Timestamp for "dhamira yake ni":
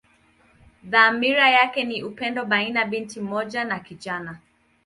0.83-2.03